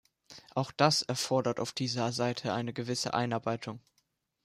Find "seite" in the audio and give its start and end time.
2.11-2.53